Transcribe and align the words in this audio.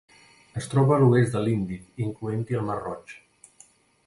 Es 0.61 0.69
troba 0.71 0.95
a 0.95 0.97
l'oest 1.03 1.35
de 1.37 1.43
l'Índic, 1.49 1.85
incloent-hi 2.07 2.61
el 2.63 2.67
Mar 2.71 2.79
Roig. 2.83 3.15